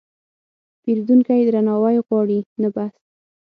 پیرودونکی 0.81 1.39
درناوی 1.47 1.97
غواړي، 2.07 2.39
نه 2.61 2.69
بحث. 2.75 2.95